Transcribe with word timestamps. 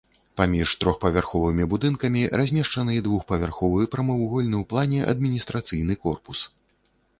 Паміж 0.39 0.69
трохпавярховымі 0.83 1.67
будынкамі 1.73 2.23
размешчаны 2.41 2.97
двухпавярховы 3.09 3.81
прамавугольны 3.93 4.55
ў 4.63 4.69
плане 4.75 4.99
адміністрацыйны 5.15 5.93
корпус. 6.09 6.39